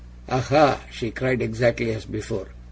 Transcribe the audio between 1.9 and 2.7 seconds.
as before.